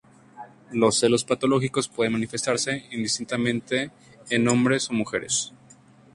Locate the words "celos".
0.97-1.23